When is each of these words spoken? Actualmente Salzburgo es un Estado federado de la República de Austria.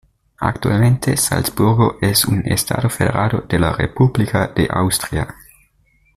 Actualmente 0.39 1.15
Salzburgo 1.15 1.97
es 2.01 2.25
un 2.25 2.39
Estado 2.47 2.89
federado 2.89 3.41
de 3.47 3.59
la 3.59 3.71
República 3.71 4.47
de 4.47 4.67
Austria. 4.67 5.35